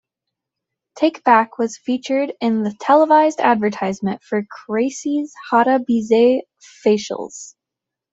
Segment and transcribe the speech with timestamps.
[0.97, 6.39] "Take Back" was featured in the televised advertisement for Kracie's Hada-bisei
[6.83, 7.53] facials.